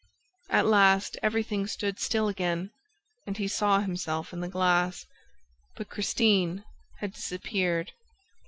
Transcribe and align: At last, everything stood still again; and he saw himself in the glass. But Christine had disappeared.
At 0.49 0.65
last, 0.65 1.15
everything 1.21 1.67
stood 1.67 1.99
still 1.99 2.27
again; 2.27 2.71
and 3.27 3.37
he 3.37 3.47
saw 3.47 3.81
himself 3.81 4.33
in 4.33 4.39
the 4.39 4.49
glass. 4.49 5.05
But 5.75 5.89
Christine 5.89 6.63
had 7.01 7.13
disappeared. 7.13 7.91